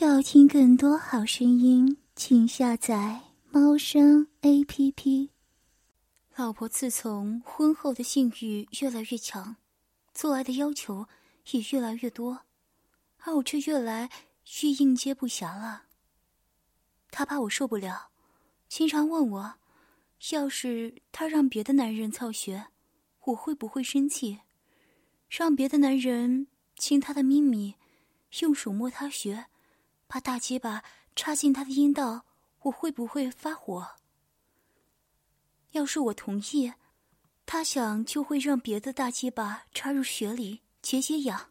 [0.00, 5.30] 要听更多好声音，请下载猫声 A P P。
[6.36, 9.56] 老婆自从婚后的性欲越来越强，
[10.14, 11.08] 做爱的要求
[11.50, 12.42] 也越来越多，
[13.24, 14.08] 而我却越来
[14.62, 15.86] 越应接不暇了。
[17.10, 18.10] 她怕我受不了，
[18.68, 19.54] 经常问我，
[20.30, 22.68] 要是她让别的男人操穴，
[23.24, 24.38] 我会不会生气？
[25.28, 26.46] 让别的男人
[26.76, 27.74] 亲她的咪咪，
[28.42, 29.46] 用手摸她穴。
[30.08, 30.82] 把大鸡巴
[31.14, 32.24] 插进他的阴道，
[32.62, 33.86] 我会不会发火？
[35.72, 36.72] 要是我同意，
[37.44, 41.50] 他想就会让别的大鸡巴插入血里解解痒，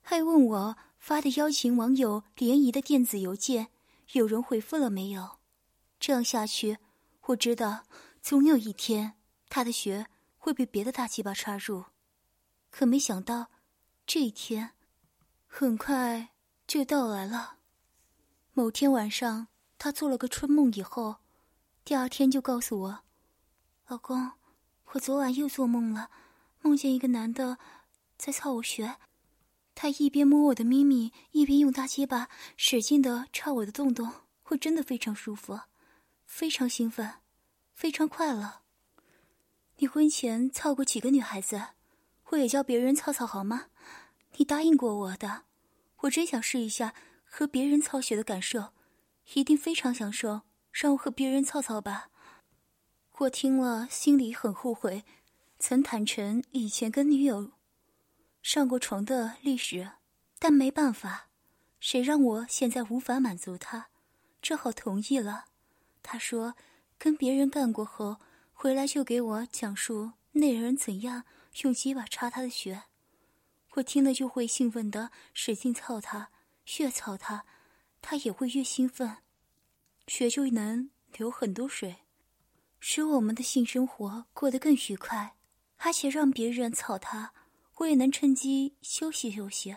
[0.00, 3.68] 还问我发的邀请网友联谊的电子邮件
[4.12, 5.38] 有人回复了没有？
[6.00, 6.78] 这样下去，
[7.26, 7.84] 我知道
[8.22, 9.12] 总有一天
[9.50, 10.06] 他的血
[10.38, 11.84] 会被别的大鸡巴插入，
[12.70, 13.50] 可没想到
[14.06, 14.70] 这一天
[15.46, 16.30] 很快。
[16.70, 17.56] 就到来了。
[18.52, 21.16] 某天晚上，他做了个春梦，以后，
[21.84, 23.00] 第二天就告诉我
[23.88, 24.30] ：“老公，
[24.92, 26.10] 我昨晚又做梦了，
[26.60, 27.58] 梦见一个男的
[28.16, 28.98] 在操我穴。
[29.74, 34.08] 他一边摸我的咪咪，一边用大鸡巴使劲的插我的洞洞。
[34.50, 35.58] 我真的非常舒服，
[36.24, 37.14] 非常兴奋，
[37.74, 38.60] 非常快乐。
[39.78, 41.60] 你婚前操过几个女孩子？
[42.26, 43.66] 我也教别人操操好吗？
[44.36, 45.46] 你答应过我的。”
[46.00, 48.72] 我真想试一下和别人操血的感受，
[49.34, 50.42] 一定非常享受。
[50.72, 52.10] 让我和别人操操吧。
[53.18, 55.04] 我听了心里很后悔，
[55.58, 57.50] 曾坦诚以前跟女友
[58.40, 59.90] 上过床的历史，
[60.38, 61.28] 但没办法，
[61.80, 63.88] 谁让我现在无法满足他，
[64.40, 65.46] 只好同意了。
[66.04, 66.54] 他说
[66.96, 68.18] 跟别人干过后
[68.52, 71.24] 回来就给我讲述那人怎样
[71.62, 72.84] 用鸡巴插他的血。
[73.74, 76.30] 我听了就会兴奋的使劲操他，
[76.78, 77.44] 越操他，
[78.02, 79.18] 他也会越兴奋，
[80.06, 81.98] 血就能流很多水，
[82.80, 85.36] 使我们的性生活过得更愉快，
[85.78, 87.32] 而且让别人操他，
[87.76, 89.76] 我也能趁机休息休息，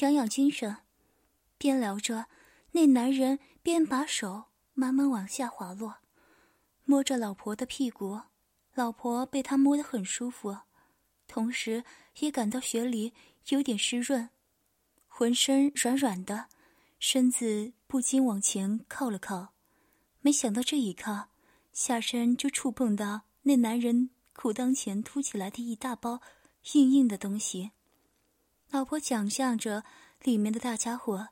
[0.00, 0.78] 养养精神。
[1.58, 2.26] 边聊着，
[2.72, 5.96] 那男人边把手慢慢往下滑落，
[6.84, 8.20] 摸着老婆的屁股，
[8.74, 10.58] 老婆被他摸得很舒服。
[11.28, 11.84] 同时，
[12.20, 13.12] 也感到血里
[13.48, 14.30] 有点湿润，
[15.06, 16.46] 浑身软软的，
[16.98, 19.52] 身子不禁往前靠了靠。
[20.20, 21.28] 没想到这一靠，
[21.72, 26.22] 下身就触碰到那男人裤裆前凸起来的一大包
[26.72, 27.72] 硬硬的东西。
[28.70, 29.84] 老婆想象着
[30.22, 31.28] 里面的大家伙，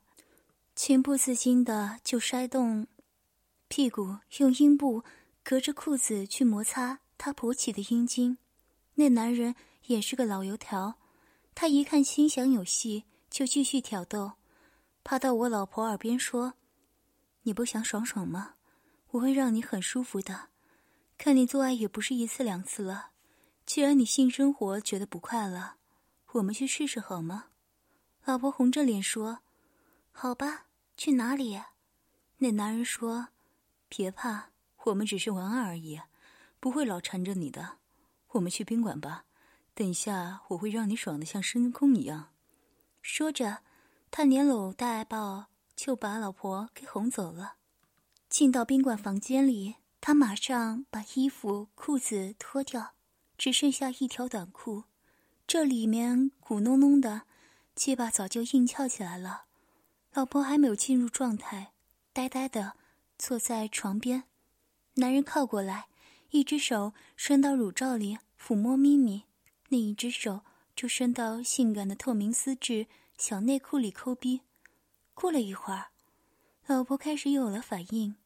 [0.74, 2.86] 情不自禁的就摔动
[3.68, 5.02] 屁股，用阴部
[5.42, 8.36] 隔着裤子去摩擦他勃起的阴茎。
[8.96, 9.54] 那男人。
[9.86, 10.98] 也是个老油条，
[11.54, 14.32] 他一看心想有戏，就继续挑逗，
[15.02, 16.54] 趴到我老婆耳边说
[17.42, 18.54] ：“你不想爽爽吗？
[19.10, 20.48] 我会让你很舒服的。
[21.18, 23.10] 看你做爱也不是一次两次了，
[23.66, 25.74] 既然你性生活觉得不快乐，
[26.32, 27.48] 我们去试试好吗？”
[28.24, 29.40] 老婆红着脸说
[30.10, 31.60] ：“好吧，去哪里？”
[32.38, 33.28] 那男人说
[33.88, 34.48] ：“别怕，
[34.84, 36.00] 我们只是玩玩而已，
[36.58, 37.78] 不会老缠着你的。
[38.28, 39.26] 我们去宾馆吧。”
[39.74, 42.28] 等一下，我会让你爽的像深空一样。
[43.02, 43.58] 说着，
[44.10, 47.56] 他连搂带抱就把老婆给哄走了。
[48.28, 52.94] 进到宾馆房间里，他马上把衣服裤子脱掉，
[53.36, 54.84] 只剩下一条短裤。
[55.46, 57.22] 这里面鼓隆隆的，
[57.74, 59.46] 鸡巴早就硬翘起来了。
[60.12, 61.72] 老婆还没有进入状态，
[62.12, 62.74] 呆呆的
[63.18, 64.24] 坐在床边。
[64.94, 65.88] 男人靠过来，
[66.30, 69.24] 一只手伸到乳罩里抚摸咪咪。
[69.68, 70.42] 另一只手
[70.76, 72.86] 就伸到性感的透明丝质
[73.16, 74.42] 小内裤里抠逼。
[75.14, 75.90] 过了一会儿，
[76.66, 78.16] 老婆开始有了反应，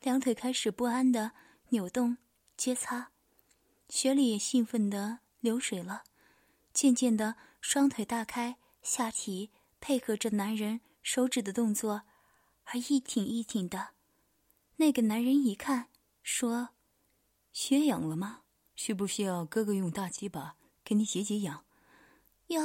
[0.00, 1.32] 两腿开始不安的
[1.70, 2.18] 扭动、
[2.56, 3.10] 接擦，
[3.88, 6.04] 血里也兴奋的流水了。
[6.72, 9.50] 渐渐的，双腿大开，下体
[9.80, 12.02] 配合着男人手指的动作，
[12.64, 13.90] 而一挺一挺的。
[14.76, 15.88] 那个男人一看，
[16.22, 16.70] 说
[17.52, 18.42] ：“血痒了吗？
[18.74, 20.56] 需不需要哥哥用大鸡巴？”
[20.92, 21.64] 给你解解痒，
[22.48, 22.60] 要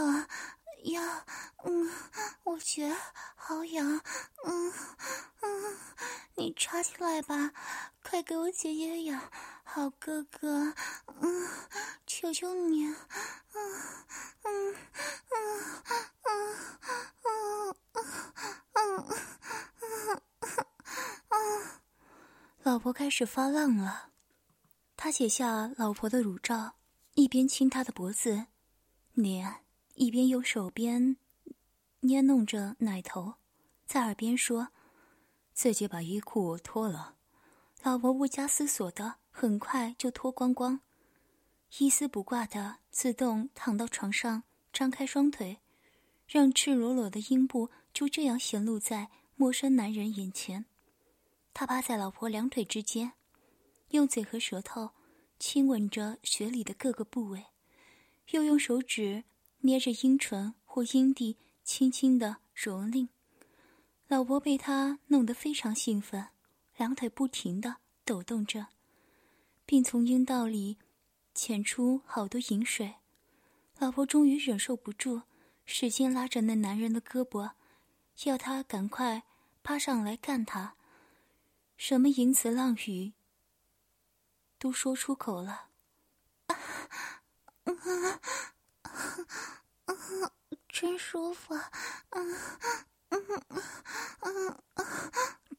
[0.84, 1.02] 要，
[1.64, 1.90] 嗯，
[2.44, 2.94] 我觉
[3.36, 4.02] 好痒，
[4.44, 4.74] 嗯
[5.40, 5.78] 嗯，
[6.36, 7.54] 你插进来吧，
[8.04, 9.32] 快给我解解痒，
[9.64, 10.74] 好哥哥，
[11.22, 11.48] 嗯，
[12.06, 12.96] 求求你，嗯
[14.44, 14.76] 嗯
[15.32, 15.74] 嗯
[16.26, 16.66] 嗯
[17.14, 17.76] 嗯
[18.74, 19.08] 嗯
[19.94, 20.22] 嗯
[21.30, 21.66] 嗯，
[22.64, 24.10] 老婆开始发浪了，
[24.98, 26.74] 他解下老婆的乳罩。
[27.18, 28.46] 一边亲他的脖子、
[29.14, 29.62] 脸，
[29.96, 31.18] 一边用手边
[32.02, 33.34] 捏弄着奶头，
[33.88, 34.68] 在耳边说
[35.52, 37.16] ：“自己把衣裤脱了。”
[37.82, 40.82] 老婆不加思索的很快就脱光光，
[41.80, 45.58] 一丝不挂的自动躺到床上，张开双腿，
[46.28, 50.66] 让赤裸裸的阴部就这样显露在陌生男人眼前。
[51.52, 53.14] 他趴在老婆两腿之间，
[53.90, 54.92] 用嘴和舌头
[55.40, 57.48] 亲吻着雪里的各个部位，
[58.32, 59.24] 又用手指
[59.60, 63.10] 捏着阴唇或阴蒂，轻轻的蹂躏。
[64.08, 66.28] 老婆被他弄得非常兴奋。
[66.78, 68.68] 两腿不停的抖动着，
[69.66, 70.78] 并从阴道里
[71.34, 72.98] 潜出好多饮水。
[73.80, 75.24] 老婆终于忍受不住，
[75.66, 77.54] 使劲拉着那男人的胳膊，
[78.26, 79.24] 要他赶快
[79.64, 80.76] 趴上来干他。
[81.76, 83.14] 什么淫词浪语
[84.60, 85.70] 都说出口了。
[86.48, 86.56] 啊，
[89.86, 89.96] 啊
[90.68, 91.56] 真舒服，
[92.12, 92.36] 嗯
[93.10, 93.64] 嗯嗯
[94.22, 94.62] 嗯，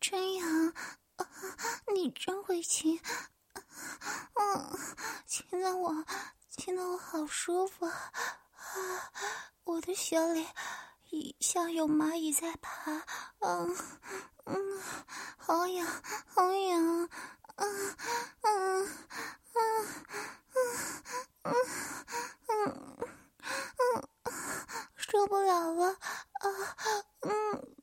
[0.01, 0.75] 真痒。
[1.93, 3.01] 你真会亲，
[4.35, 4.79] 嗯，
[5.27, 6.05] 亲的我，
[6.51, 8.13] 亲的我好舒服啊！
[9.65, 10.21] 我的血
[11.11, 12.93] 里像有蚂蚁在爬，
[13.41, 13.77] 嗯
[14.45, 14.83] 嗯，
[15.37, 15.87] 好痒，
[16.27, 17.09] 好痒，
[17.57, 17.97] 嗯
[18.43, 18.89] 嗯嗯
[19.63, 19.87] 嗯
[21.43, 21.55] 嗯
[22.47, 22.99] 嗯
[23.79, 24.09] 嗯，
[24.97, 25.97] 受不了了啊！
[27.23, 27.77] 嗯，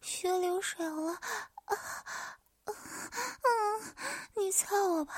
[0.00, 1.76] 血流水了啊！
[2.64, 3.94] 嗯，
[4.34, 5.14] 你操我吧，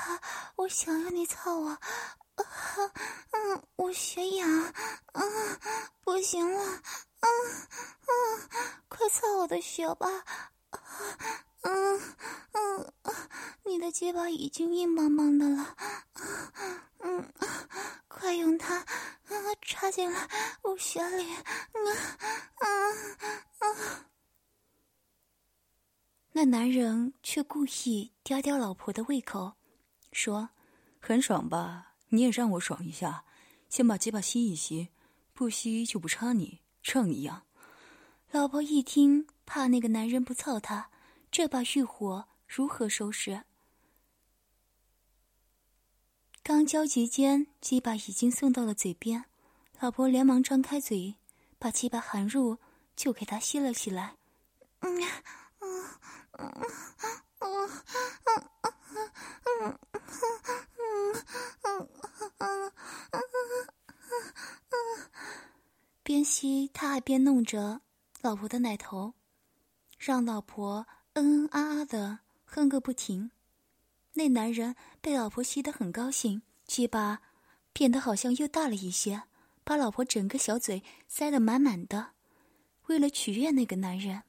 [0.54, 1.76] 我想要你操我。
[3.32, 4.48] 嗯，我血痒，
[5.12, 5.58] 嗯，
[6.02, 6.64] 不行了，
[7.20, 7.28] 嗯
[8.06, 8.48] 嗯，
[8.88, 10.06] 快操我的血吧。
[11.62, 12.00] 嗯
[12.52, 12.92] 嗯，
[13.64, 15.76] 你的鸡巴已经硬邦邦的了。
[17.00, 17.32] 嗯，
[18.06, 18.86] 快用它，啊，
[19.62, 20.28] 插进来
[20.62, 21.26] 我血里。
[21.72, 21.96] 嗯
[22.60, 23.16] 嗯
[23.58, 24.04] 嗯。
[26.34, 29.54] 那男人却故意吊吊老婆的胃口，
[30.12, 30.50] 说，
[31.00, 31.94] 很爽吧？
[32.10, 33.24] 你也让我爽一下，
[33.68, 34.90] 先把鸡巴吸一吸，
[35.32, 37.46] 不吸就不插你，唱一样。
[38.30, 40.90] 老婆一听，怕那个男人不操她，
[41.30, 43.44] 这把欲火如何收拾？
[46.42, 49.24] 刚焦急间，鸡巴已经送到了嘴边，
[49.80, 51.14] 老婆连忙张开嘴，
[51.58, 52.58] 把鸡巴含入，
[52.94, 54.16] 就给他吸了起来。
[54.80, 55.00] 嗯
[55.60, 55.84] 嗯
[56.32, 57.22] 嗯嗯。
[66.02, 67.80] 边吸他还边弄着
[68.20, 69.14] 老婆的奶头，
[69.98, 73.30] 让老婆嗯嗯啊啊的哼个不停。
[74.14, 77.22] 那男人被老婆吸得很高兴，鸡巴
[77.72, 79.22] 变得好像又大了一些，
[79.64, 82.10] 把老婆整个小嘴塞得满满的。
[82.86, 84.22] 为了取悦那个男人。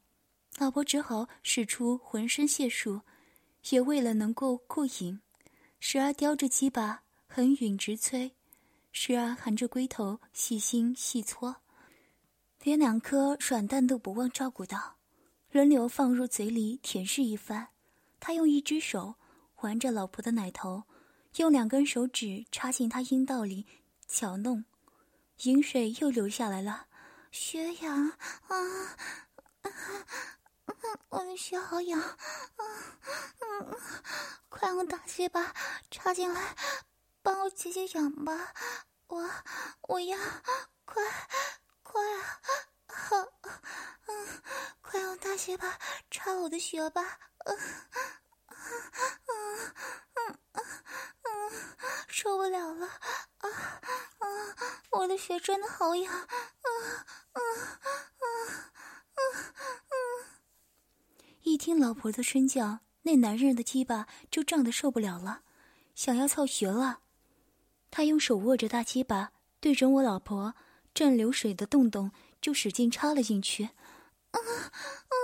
[0.60, 3.02] 老婆只好使出浑身解数，
[3.70, 5.20] 也为了能够过瘾，
[5.80, 8.36] 时而叼着鸡巴横吮直催，
[8.92, 11.58] 时而含着龟头细心细搓，
[12.62, 14.98] 连两颗软蛋都不忘照顾到，
[15.52, 17.70] 轮流放入嘴里舔舐一番。
[18.20, 19.16] 他用一只手
[19.56, 20.84] 环着老婆的奶头，
[21.38, 23.66] 用两根手指插进她阴道里
[24.08, 24.64] 搅弄，
[25.42, 26.86] 饮水又流下来了，
[27.32, 28.12] 血痒
[28.48, 28.56] 啊！
[29.64, 29.72] 啊
[31.10, 32.00] 我的血好痒，
[32.58, 32.98] 嗯
[33.42, 33.80] 嗯，
[34.50, 35.54] 快用大鸡巴
[35.92, 36.56] 插进来，
[37.22, 38.54] 帮我解解痒吧。
[39.08, 39.30] 我
[39.82, 40.18] 我要
[40.86, 41.04] 快
[41.84, 42.42] 快啊
[42.88, 43.18] 好，
[44.08, 44.42] 嗯，
[44.82, 45.78] 快用大鸡巴
[46.10, 47.20] 插我的血吧。
[47.46, 47.58] 嗯
[48.48, 49.74] 嗯
[50.16, 50.66] 嗯嗯
[51.24, 51.76] 嗯，
[52.08, 53.50] 受不了了啊
[54.20, 54.26] 啊！
[54.92, 57.42] 我的血真的好痒，嗯嗯
[58.20, 58.72] 嗯
[59.16, 59.54] 嗯
[59.90, 60.26] 嗯。
[61.42, 65.44] 一听老婆的声叫，那男人的鸡巴就胀得受不了了，
[65.96, 67.00] 想要操穴了。
[67.90, 70.56] 他用手握着大鸡巴，对准我老婆
[70.94, 73.70] 正流水的洞洞，就使劲插了进去。
[74.32, 75.16] 啊啊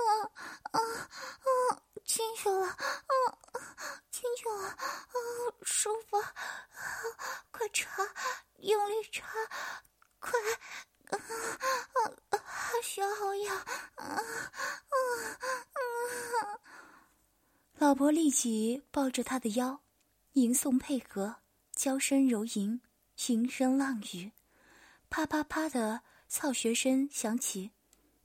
[0.72, 0.79] 啊啊！
[2.05, 2.79] 进去了，啊，
[4.10, 4.79] 进去了，啊，
[5.63, 6.34] 舒服，啊，
[7.51, 8.01] 快插，
[8.60, 9.27] 用力插，
[10.19, 10.31] 快，
[11.10, 12.39] 啊啊啊！
[12.81, 13.58] 血好痒，
[13.96, 14.15] 啊啊
[14.86, 15.79] 啊！
[17.79, 19.79] 老婆立即抱着他的腰，
[20.33, 21.38] 吟诵配合，
[21.71, 22.81] 娇声柔吟，
[23.15, 24.33] 情声浪语，
[25.09, 27.71] 啪啪啪的操穴声响起。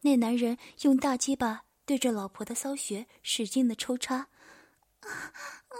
[0.00, 5.08] 那男人用大鸡巴对着老婆的骚穴使劲的抽插，啊
[5.68, 5.76] 啊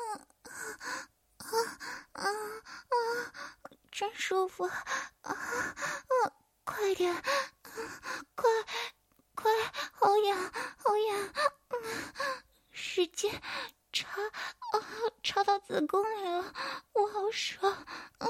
[1.39, 1.49] 啊
[2.13, 2.25] 啊啊！
[3.91, 4.73] 真舒服，啊
[5.23, 5.35] 啊！
[6.63, 7.13] 快点，
[8.37, 8.49] 快
[9.35, 9.51] 快，
[9.93, 10.53] 好痒！
[10.77, 11.35] 好痒，
[12.77, 13.31] 使劲
[13.93, 14.09] 插，
[15.23, 16.53] 插到子宫里了，
[16.93, 17.87] 我好爽，
[18.19, 18.29] 嗯，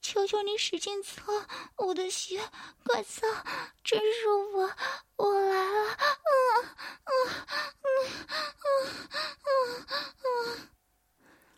[0.00, 1.44] 求求你使劲搓
[1.76, 2.40] 我的血，
[2.84, 3.26] 快擦，
[3.84, 4.70] 真舒服，
[5.16, 6.32] 我来了，嗯
[7.04, 7.12] 嗯
[7.82, 7.88] 嗯
[8.64, 8.88] 嗯
[9.44, 9.86] 嗯
[10.24, 10.68] 嗯。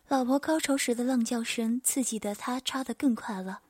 [0.09, 3.61] 老婆高潮时的浪叫声刺激的他插得更快了，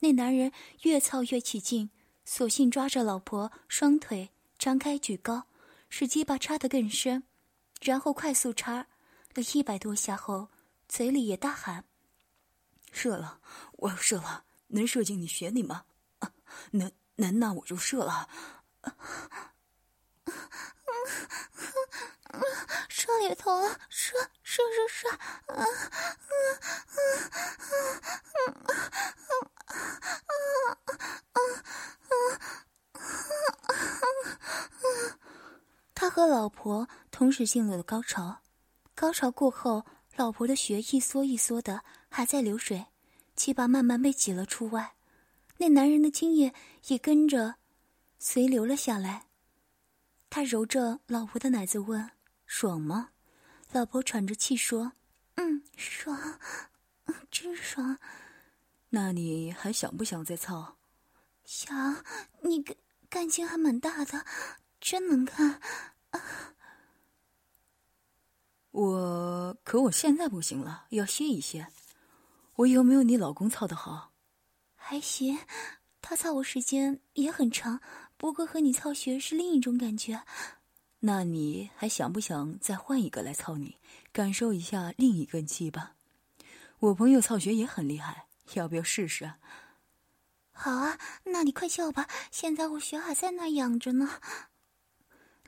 [0.00, 0.50] 那男人
[0.82, 1.90] 越操越起劲，
[2.24, 5.44] 索性抓着老婆双腿张开举高。
[5.88, 7.22] 使鸡巴插得更深，
[7.80, 8.86] 然后快速插
[9.34, 10.48] 了一百多下后，
[10.88, 11.84] 嘴里也大喊
[12.90, 13.40] ：“射了！
[13.72, 14.44] 我要射了！
[14.68, 15.84] 能射进你血里吗？
[16.72, 18.28] 能能，那我就射了！
[22.88, 23.78] 射里头了！
[23.88, 25.08] 射射射射！
[25.46, 25.64] 嗯嗯
[26.96, 28.80] 嗯嗯嗯
[29.26, 29.50] 嗯
[31.34, 31.62] 嗯嗯
[34.82, 35.18] 嗯。”
[36.06, 38.40] 他和老婆同时进入了高潮，
[38.94, 39.84] 高潮过后，
[40.14, 42.86] 老婆的血一缩一缩的还在流水，
[43.34, 44.94] 鸡巴慢慢被挤了出外，
[45.56, 46.54] 那男人的精液
[46.86, 47.56] 也跟着
[48.20, 49.24] 随流了下来。
[50.30, 52.08] 他揉着老婆的奶子问
[52.46, 53.08] ：“爽吗？”
[53.72, 54.92] 老婆喘着气说
[55.34, 56.38] ：“嗯，爽，
[57.32, 57.98] 真爽。”
[58.90, 60.76] 那你还想不想再操？
[61.44, 62.04] 想，
[62.42, 62.76] 你感
[63.10, 64.24] 感情还蛮大的。
[64.78, 65.60] 真能看，
[68.72, 71.68] 我可我现在不行了，要歇一歇。
[72.56, 74.12] 我有没有你老公操的好？
[74.74, 75.38] 还行，
[76.00, 77.80] 他操我时间也很长，
[78.16, 80.22] 不过和你操学是另一种感觉。
[81.00, 83.76] 那你还想不想再换一个来操你，
[84.12, 85.94] 感受一下另一根鸡巴？
[86.78, 89.34] 我朋友操学也很厉害，要不要试试？
[90.52, 94.20] 好啊，那你快叫吧，现在我学还在那养着呢。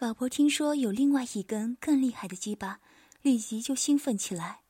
[0.01, 2.79] 老婆听说有另外一根更厉害的鸡巴，
[3.21, 4.61] 立即就兴奋起来。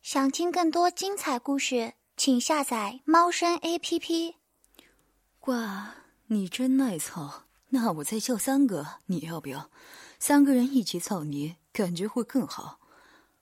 [0.00, 4.36] 想听更多精彩故事，请下载猫声 A P P。
[5.40, 5.96] 哇，
[6.28, 7.44] 你真耐操！
[7.68, 9.70] 那我再叫三个，你要不要？
[10.18, 12.80] 三个人一起操你，感觉会更好。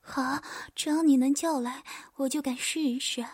[0.01, 0.43] 好，
[0.75, 1.85] 只要你能叫来，
[2.17, 3.25] 我就敢试一试。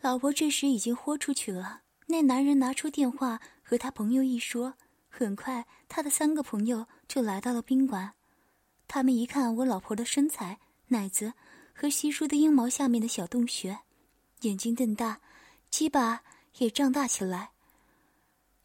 [0.00, 1.80] 老婆这时已经豁出去了。
[2.06, 4.74] 那男人拿出电话和他朋友一说。
[5.16, 8.14] 很快，他的三个朋友就来到了宾馆。
[8.88, 11.34] 他们一看我老婆的身材、奶子
[11.72, 13.78] 和稀疏的阴毛下面的小洞穴，
[14.40, 15.20] 眼睛瞪大，
[15.70, 16.24] 鸡巴
[16.58, 17.52] 也胀大起来。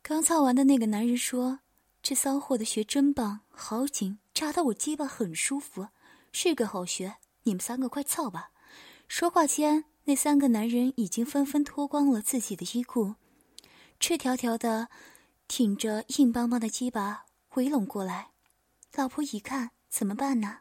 [0.02, 1.60] 刚操完的那个男人说
[2.02, 5.90] ：“这骚货的穴真棒，好紧，扎到我鸡巴很舒服，
[6.32, 7.18] 是个好穴。
[7.44, 8.50] 你们三个快操吧！”
[9.08, 13.14] 说话间，那三个男人已经纷纷脱光了自己的衣裤，
[14.00, 14.90] 赤条条的。
[15.50, 17.26] 挺着硬邦邦的鸡巴
[17.56, 18.30] 围拢过来，
[18.94, 20.60] 老婆一看怎么办呢？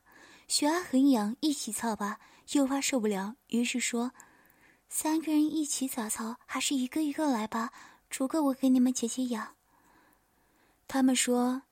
[0.48, 2.18] 血压很痒，一起操吧，
[2.52, 4.12] 又怕受不了，于是说
[4.88, 6.36] ：“三个人一起咋操？
[6.46, 7.70] 还是一个一个来吧，
[8.08, 9.56] 逐个我给你们解解痒。”
[10.88, 11.64] 他们说：“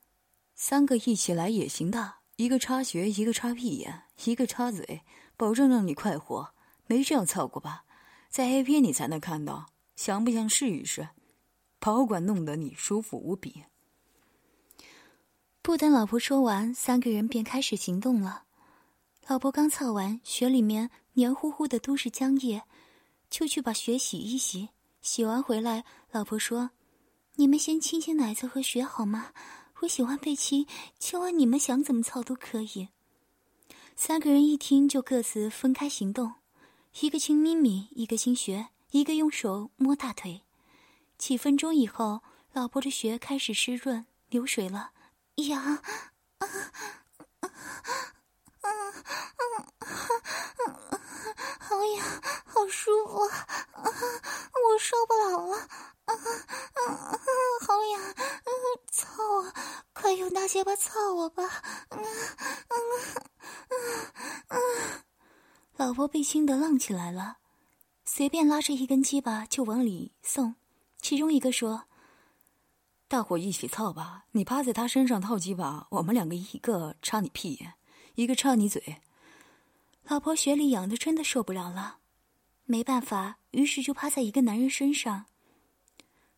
[0.54, 5.00] 三个一起来也行的，一个插穴，一个插屁眼，一个插嘴，
[5.38, 6.52] 保证让你快活。
[6.86, 7.84] 没这样操过吧？
[8.28, 11.08] 在 A 片你才能看到，想不想试一试？”
[11.86, 13.62] 保管弄得你舒服无比。
[15.62, 18.42] 不等老婆说完，三个人便开始行动了。
[19.28, 22.64] 老婆刚操完，血里面黏糊糊的都是浆液，
[23.30, 24.70] 就去把血洗一洗。
[25.00, 26.72] 洗完回来，老婆说
[27.38, 29.32] ：“你们先亲亲奶子和血好吗？
[29.82, 30.66] 我喜欢被亲，
[30.98, 32.88] 亲完你们想怎么操都可以。”
[33.94, 36.32] 三个人一听，就各自分开行动，
[37.00, 40.42] 一个亲咪咪，一个亲血，一个用手摸大腿。
[41.18, 44.92] 几分钟以后，老婆的血开始湿润流水了，
[45.36, 45.82] 痒，啊
[46.38, 46.46] 啊
[47.40, 47.48] 啊
[48.60, 48.68] 啊
[50.66, 51.00] 啊！
[51.58, 52.06] 好痒，
[52.44, 53.82] 好舒服，啊！
[53.82, 57.18] 我受不了了，啊啊啊！
[57.66, 58.00] 好痒，
[58.90, 59.52] 操我！
[59.92, 61.44] 快用大鸡巴操我吧！
[61.44, 61.52] 啊
[61.90, 62.74] 啊
[64.48, 64.58] 啊啊！
[65.76, 67.38] 老婆被亲得浪起来了，
[68.04, 70.56] 随便拉着一根鸡巴就往里送。
[71.08, 71.84] 其中一个说
[73.06, 74.24] ：“大伙一起操吧！
[74.32, 77.74] 你趴在他身上套鸡巴，我们两个一个插你屁眼，
[78.16, 78.96] 一个插你嘴。”
[80.02, 81.98] 老婆雪里痒的真的受不了了，
[82.64, 85.26] 没办法，于是就趴在一个男人身上，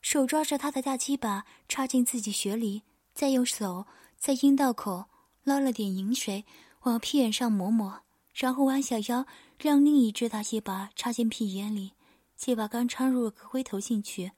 [0.02, 2.82] 手抓着他的大鸡巴插进自己血里，
[3.14, 3.86] 再用手
[4.18, 5.06] 在阴道口
[5.44, 6.44] 捞了点饮水
[6.82, 8.02] 往屁眼上抹抹，
[8.34, 9.24] 然后弯下腰
[9.58, 11.94] 让另一只大鸡巴插进屁眼里，
[12.36, 14.32] 鸡巴刚插入个龟头进去。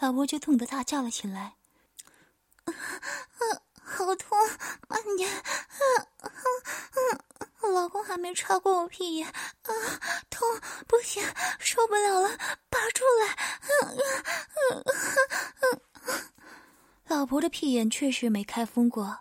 [0.00, 1.56] 老婆就痛得大叫了起来，
[2.64, 2.72] 啊，
[3.74, 4.38] 好痛！
[5.16, 5.26] 你，
[7.68, 9.72] 老公还没插过我屁眼，啊，
[10.30, 10.48] 痛，
[10.86, 11.22] 不行，
[11.58, 12.30] 受不了了，
[12.70, 13.36] 拔出来！
[17.06, 19.18] 老婆的屁眼确实没开封过，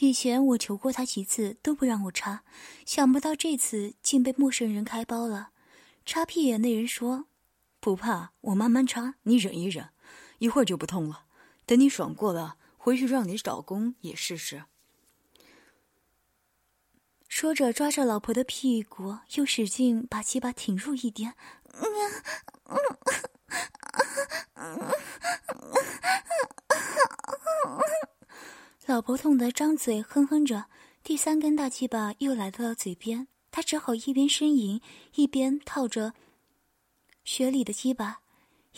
[0.00, 2.44] 以前我求过他几次都不让我插，
[2.84, 5.50] 想不到这次竟被陌生人开包了。
[6.04, 7.24] 插屁眼那人说
[7.80, 9.88] ：“不怕，我慢慢插，你忍一忍，
[10.44, 11.24] 一会儿就不痛了。
[11.64, 14.64] 等你爽过了，回去让你老公也试试。”
[17.26, 21.34] 说着，抓着老婆的屁股，又使劲把鸡巴挺入一点。
[28.84, 30.66] 老婆痛得张嘴哼哼着，
[31.02, 34.82] 第三根大鸡巴又来到了嘴边，她只好一边呻吟，
[35.14, 36.12] 一边套着
[37.24, 38.20] 雪里的鸡巴，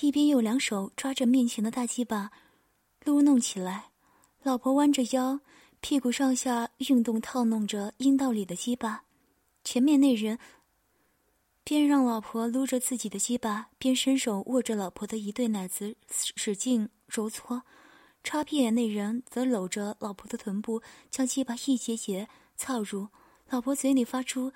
[0.00, 2.30] 一边用两手抓着面前的大鸡巴
[3.04, 3.90] 撸弄起来。
[4.42, 5.40] 老婆弯着腰，
[5.80, 9.04] 屁股上下运动，套弄着阴道里的鸡巴。
[9.64, 10.38] 前面那人
[11.64, 17.62] 边让老婆撸着自己的鸡巴，边伸手握着老婆的一对奶子，使劲揉搓。
[18.22, 23.08] 插屁眼那人则搂着老婆的臀部，将鸡巴一节节操入
[23.48, 24.52] 老婆嘴里，发出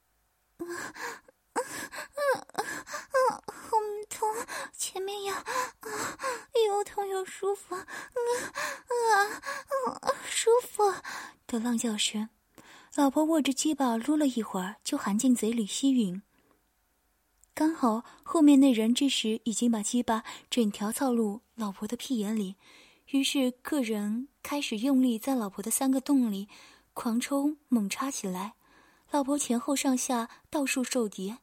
[0.58, 0.64] “啊
[1.52, 3.76] 啊啊啊”，好
[4.08, 4.28] 痛，
[4.76, 6.18] 前面有，啊，
[6.66, 7.86] 又痛又舒服，啊
[9.86, 10.92] 啊啊，舒服
[11.46, 12.28] 的浪叫声。
[12.94, 16.22] 老婆握着鸡巴撸了一会儿，就含进嘴里吸吮。
[17.52, 22.56] 刚好后面那人这时已经把鸡巴整条操入老婆的屁眼里。
[23.10, 26.48] 于是，客人开始用力在老婆的三个洞里
[26.92, 28.54] 狂抽猛插起来，
[29.10, 31.36] 老婆前后上下到处受敌，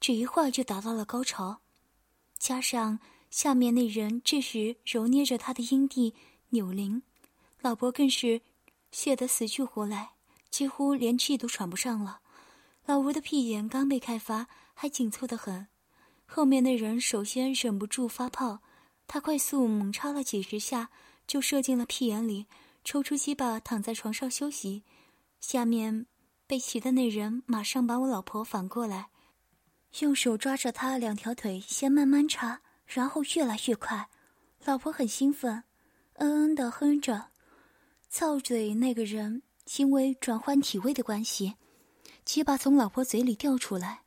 [0.00, 1.60] 只一会儿就达到了高潮。
[2.38, 2.98] 加上
[3.30, 6.14] 下面那人这时揉捏着他的阴蒂
[6.50, 7.02] 扭铃，
[7.60, 8.40] 老婆更是
[8.90, 10.10] 泄得死去活来，
[10.50, 12.20] 几乎连气都喘不上了。
[12.84, 15.66] 老吴的屁眼刚被开发，还紧凑得很，
[16.24, 18.60] 后面那人首先忍不住发泡。
[19.08, 20.90] 他快速猛插了几十下，
[21.26, 22.46] 就射进了屁眼里，
[22.84, 24.82] 抽出鸡巴躺在床上休息。
[25.40, 26.06] 下面
[26.46, 29.08] 被骑的那人马上把我老婆反过来，
[30.00, 34.08] 用手抓着她两条腿，先慢慢插，然后越来越快。
[34.64, 35.64] 老婆很兴奋，
[36.14, 37.28] 嗯嗯的哼着。
[38.08, 39.42] 操嘴那个人
[39.78, 41.54] 因为转换体位的关系，
[42.24, 44.02] 鸡巴从老婆嘴里掉出来，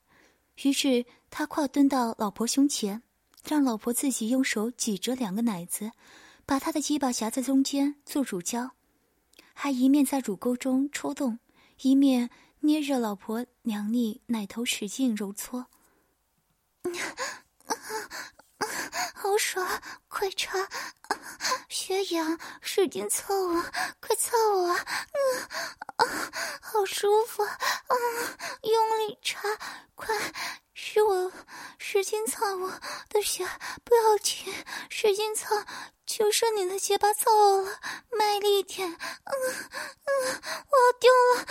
[0.63, 3.01] 于是他跨蹲到老婆胸前。
[3.47, 5.91] 让老婆自己用手挤着两个奶子，
[6.45, 8.71] 把他的鸡巴夹在中间做乳胶，
[9.53, 11.39] 还一面在乳沟中抽动，
[11.81, 15.67] 一面捏着老婆娘腻奶头使劲揉搓。
[19.15, 20.57] 好爽，快插！
[21.67, 23.61] 血痒，使劲操我，
[23.99, 24.69] 快操我！
[24.69, 24.77] 嗯，
[26.61, 29.41] 好舒服，嗯，用力插，
[29.95, 30.15] 快！
[30.73, 31.31] 是我
[31.77, 32.71] 使劲操我
[33.09, 33.47] 的血，
[33.83, 34.51] 不要停，
[34.89, 35.53] 使劲操，
[36.05, 37.29] 就剩你的结巴操
[37.61, 37.79] 了，
[38.11, 38.99] 卖力点，嗯嗯，
[40.69, 41.45] 我要丢了，嗯，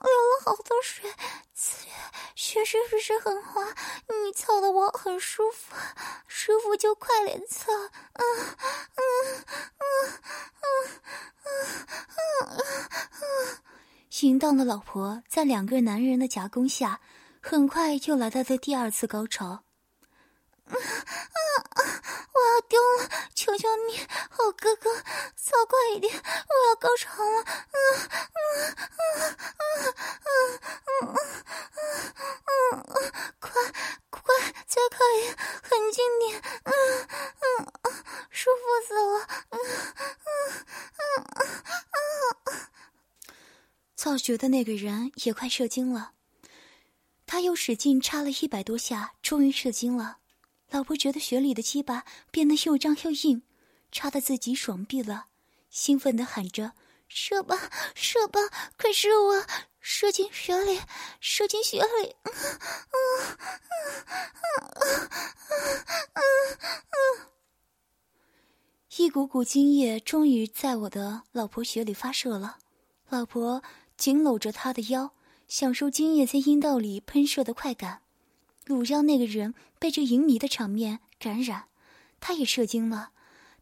[0.00, 1.14] 流了好多水，
[1.54, 1.88] 血
[2.34, 3.62] 血是不是很滑？
[4.36, 5.74] 操的我很舒服，
[6.28, 8.22] 舒服就快点操，嗯
[8.94, 9.02] 嗯
[9.76, 9.84] 嗯
[10.60, 10.88] 嗯
[11.42, 11.48] 嗯
[12.06, 13.58] 嗯嗯，
[14.20, 17.00] 淫荡的老婆在两个男人的夹攻下。
[17.40, 19.62] 很快就来到了第二次高潮，啊
[20.74, 21.80] 啊啊！
[22.34, 24.92] 我要丢了，求求你，好哥哥，
[25.36, 27.42] 操快一点，我要高潮了！
[27.42, 28.42] 啊啊
[28.98, 29.62] 啊啊
[30.26, 30.28] 啊
[30.90, 31.14] 啊
[32.42, 32.98] 啊啊！
[33.38, 33.46] 快
[34.10, 34.20] 快，
[34.66, 36.42] 再快一点，狠劲点！
[36.64, 36.72] 嗯
[37.04, 37.86] 嗯嗯，
[38.30, 39.24] 舒服死了！
[39.50, 40.26] 嗯嗯
[40.98, 41.62] 嗯嗯
[42.50, 42.58] 嗯，
[44.26, 46.10] 觉得那个人也快射精了。
[47.26, 50.18] 他又使劲插了一百多下，终于射精了。
[50.68, 53.42] 老婆觉得血里的鸡巴变得又脏又硬，
[53.92, 55.26] 插的自己爽毙了，
[55.70, 56.72] 兴奋的喊着
[57.06, 58.40] ：“射吧，射吧，
[58.76, 59.46] 快射我，
[59.78, 60.80] 射进血里，
[61.20, 63.06] 射进血里！”嗯嗯
[63.70, 65.08] 嗯嗯
[66.14, 66.58] 嗯
[66.90, 67.30] 嗯，
[68.96, 72.58] 一股股精液终于在我的老婆血里发射了。
[73.08, 73.62] 老婆
[73.96, 75.12] 紧搂着他的腰。
[75.48, 78.00] 享受精液在阴道里喷射的快感，
[78.64, 81.66] 乳胶那个人被这淫靡的场面感染，
[82.18, 83.10] 他也射精了，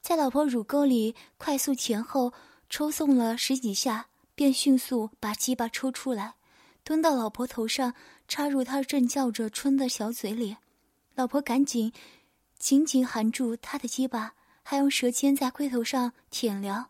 [0.00, 2.32] 在老婆乳沟里快速前后
[2.70, 6.36] 抽送了十几下，便迅速把鸡巴抽出来，
[6.82, 7.92] 蹲到老婆头上，
[8.28, 10.56] 插入她正叫着春的小嘴里。
[11.14, 11.92] 老婆赶紧
[12.58, 16.86] 紧紧含住他的鸡巴，还用舌尖在龟头上舔撩。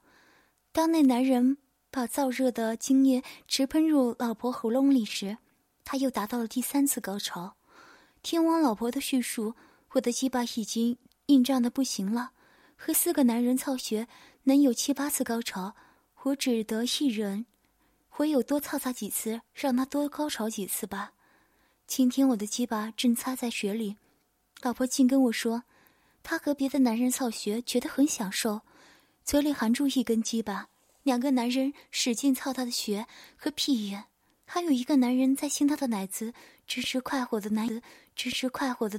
[0.71, 1.59] 当那男人。
[1.95, 5.39] 把燥热的精液直喷入老婆喉咙里时，
[5.85, 7.55] 他又达到了第三次高潮。
[8.21, 9.55] 听完老婆的叙述，
[9.93, 12.33] 我的鸡巴已经硬胀的不行了。
[12.75, 14.09] 和四个男人操穴
[14.43, 15.77] 能有七八次高潮，
[16.25, 17.47] 我只得一人，
[18.17, 21.13] 唯有多操他几次，让他多高潮几次吧。
[21.87, 23.99] 今天我的鸡巴正擦在雪里，
[24.63, 25.63] 老婆竟跟我说，
[26.25, 28.63] 她和别的男人操穴觉得很享受，
[29.25, 30.71] 嘴里含住一根鸡巴。
[31.05, 34.07] 两个男人使劲操他的穴和屁眼，
[34.47, 36.33] 还有一个男人在亲他的奶子，
[36.67, 37.83] 真是快活的男子，
[38.17, 38.99] 真是快活的。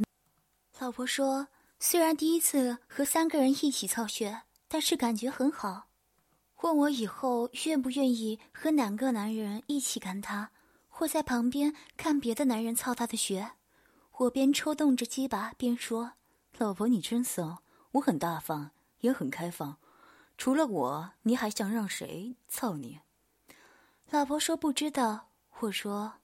[0.80, 1.48] 老婆说，
[1.80, 5.88] 虽然第一次和三个人一起操穴，但是感觉很好。
[6.62, 10.52] 问我以后愿不愿意和两个男人一起干他，
[10.88, 13.52] 或在旁边看别的男人操他的穴。
[14.18, 16.13] 我边抽动着鸡巴边说
[16.58, 17.63] ：“老婆，你真骚，
[17.94, 19.78] 我很大方，也很开放。”
[20.38, 23.00] 除了我，你还想让谁操你？
[24.10, 25.30] 老婆说不知道。
[25.60, 26.15] 我说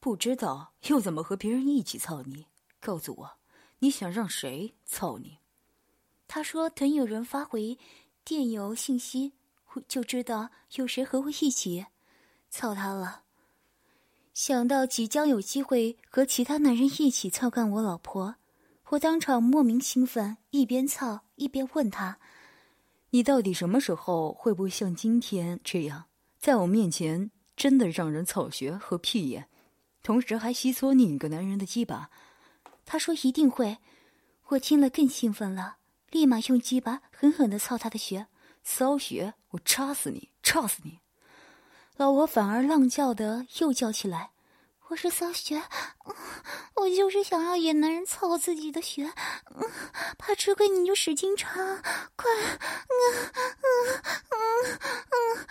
[0.00, 2.46] 不知道，又怎么和别人一起操你？
[2.80, 3.38] 告诉我，
[3.78, 5.38] 你想让谁操你？
[6.26, 7.78] 他说等有人发回
[8.24, 9.34] 电邮信息，
[9.86, 11.86] 就知道有谁和我一起
[12.50, 13.22] 操他了。
[14.34, 18.34] 想到即将有机会和其他男人一起操干我老婆，
[18.88, 22.18] 我当场莫名兴奋，一边操一边问他。
[23.14, 26.06] 你到底什么时候会不会像今天这样，
[26.40, 29.48] 在我面前真的让人草穴和屁眼，
[30.02, 32.10] 同时还吸搓另一个男人的鸡巴？
[32.84, 33.78] 他说一定会。
[34.48, 35.76] 我听了更兴奋了，
[36.10, 38.26] 立马用鸡巴狠狠的操他的穴，
[38.64, 39.34] 骚穴！
[39.50, 40.98] 我插死你，插死你！
[41.96, 44.32] 老婆反而浪叫的又叫起来。
[44.94, 45.60] 我是骚穴，
[46.76, 49.12] 我就是想要野男人操我自己的穴，
[50.16, 51.50] 怕吃亏你就使劲插，
[52.14, 52.94] 快，嗯
[53.34, 54.78] 嗯嗯
[55.10, 55.46] 嗯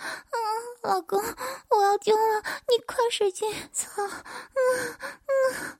[0.82, 1.22] 老公，
[1.68, 5.78] 我要丢了，你快使劲操，嗯嗯，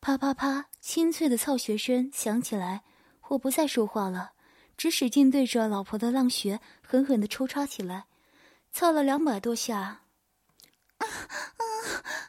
[0.00, 2.84] 啪啪啪，清脆的操穴声响起来，
[3.26, 4.34] 我不再说话了，
[4.76, 8.04] 只使劲对着老婆的浪穴狠狠的抽插起来，
[8.70, 10.02] 操了两百多下。
[10.98, 11.64] 啊啊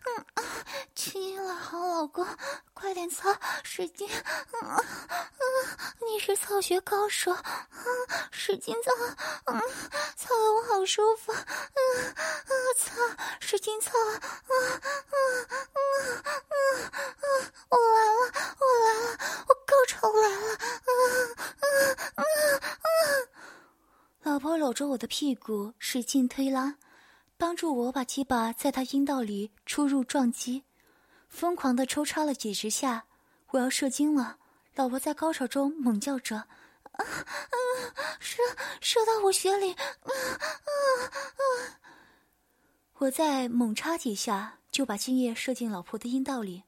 [0.09, 0.43] 嗯啊！
[1.05, 2.25] 亲了，好老公，
[2.73, 3.29] 快点操，
[3.63, 4.09] 使劲！
[4.09, 4.81] 啊啊！
[6.03, 7.45] 你是操学高手，啊，
[8.31, 8.91] 使劲操！
[9.45, 9.61] 嗯，
[10.17, 11.31] 操的我好舒服！
[11.31, 12.91] 嗯啊，操，
[13.39, 13.91] 使劲操！
[13.99, 14.57] 啊啊
[15.05, 15.15] 啊
[15.69, 15.77] 啊
[17.21, 17.25] 啊！
[17.69, 20.53] 我来了，我来了，我高潮来了！
[20.55, 20.89] 啊
[21.61, 21.67] 啊
[22.15, 22.23] 啊
[22.81, 22.89] 啊！
[24.23, 26.77] 老婆搂着我的屁股，使劲推拉。
[27.37, 30.63] 帮助我把鸡巴在他阴道里出入撞击，
[31.35, 33.05] 疯狂的抽插了几十下，
[33.49, 34.39] 我要射精了。
[34.75, 36.37] 老婆在高潮中猛叫着
[36.93, 37.55] ：“啊啊，
[38.19, 38.41] 射
[38.81, 40.45] 射到我血里！”啊啊
[41.05, 41.79] 啊！
[42.99, 46.63] 我再猛插几下，就把精液射进老婆的阴道里，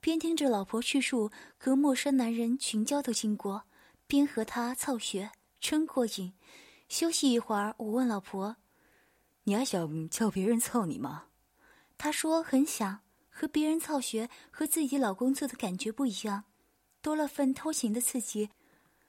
[0.00, 3.62] 边听着老婆叙述和陌生男人群交的经过，
[4.08, 6.34] 边和他操穴，真过瘾。
[6.88, 8.56] 休息一会儿，我问老婆。
[9.44, 11.26] 你还想叫别人操你吗？
[11.96, 13.00] 他说很想
[13.34, 16.44] 和别人操学，和自己老公做的感觉不一样，
[17.00, 18.50] 多了份偷情的刺激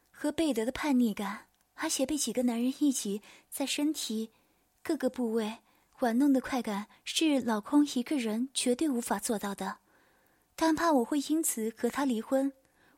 [0.09, 4.31] 和贝德的叛逆感，而且被几个男人一起在身体
[4.81, 5.57] 各个部位
[5.99, 9.79] 玩弄的快感，是老公一个人绝对无法做到的。
[10.55, 12.53] 但怕我会因此和他离婚，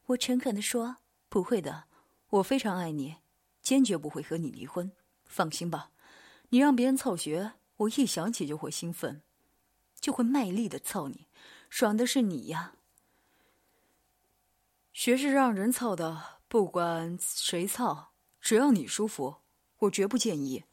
[0.08, 1.86] 我诚恳地说不会的，
[2.30, 3.16] 我非常爱你，
[3.62, 4.92] 坚决不会和你离婚，
[5.26, 5.90] 放心吧。
[6.50, 9.22] 你让别人操学，我一想起就会兴奋，
[10.00, 11.28] 就会卖力的操你，
[11.70, 12.74] 爽的是你呀。
[14.94, 19.38] 学是让人操的，不管谁操，只要你舒服，
[19.80, 20.64] 我绝不建议，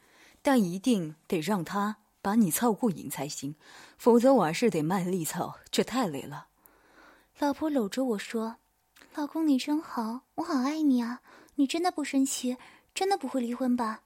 [0.41, 3.57] 但一定得让他把你操过瘾才行，
[3.99, 6.49] 否则我还是得卖力操，这太累了。
[7.39, 8.57] 老婆搂着我说
[9.17, 11.23] ：“老公你真好，我好爱你啊！
[11.57, 12.57] 你真的不生气，
[12.95, 14.03] 真的不会离婚吧？”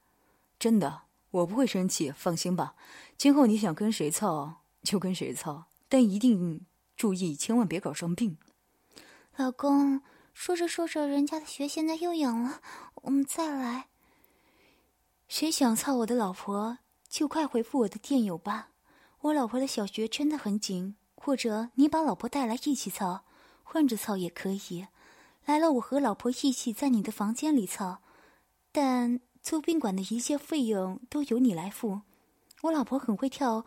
[0.57, 1.03] 真的。
[1.31, 2.73] 我不会生气，放心吧。
[3.17, 8.37] 今后你想跟谁操就跟谁操，但一定注意，千万别搞生病。
[9.35, 10.01] 老公，
[10.33, 12.61] 说着说着，人家的血现在又痒了，
[13.03, 13.87] 我们再来。
[15.27, 18.69] 谁想操我的老婆，就快回复我的电邮吧。
[19.21, 23.25] 我老婆的小穴真的很紧，或者你把老婆带来一起操，
[23.63, 24.87] 换着操也可以。
[25.45, 28.01] 来了，我和老婆一起在你的房间里操，
[28.71, 29.19] 但。
[29.39, 32.01] 租宾馆的一切费用都由你来付，
[32.63, 33.65] 我老婆很会跳，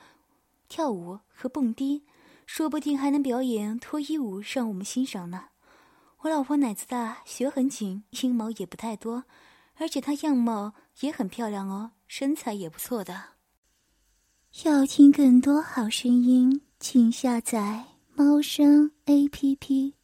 [0.71, 2.05] 跳舞和蹦迪，
[2.47, 5.47] 说不定还能表演脱衣舞让我们欣赏呢。
[6.21, 9.25] 我老婆奶子大，血很紧，阴毛也不太多，
[9.75, 13.21] 而且她样貌也很漂亮哦，身材也不错的。
[14.65, 20.00] 要听更多好声音，请下载猫声 A P P。